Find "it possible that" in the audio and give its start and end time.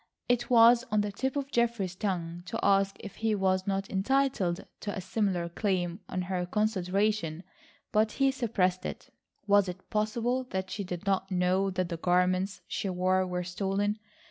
9.69-10.71